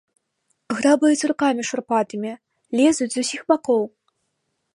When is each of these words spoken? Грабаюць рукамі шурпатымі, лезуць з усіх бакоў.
Грабаюць 0.77 1.27
рукамі 1.31 1.65
шурпатымі, 1.71 2.31
лезуць 2.81 3.13
з 3.19 3.27
усіх 3.27 3.41
бакоў. 3.55 3.83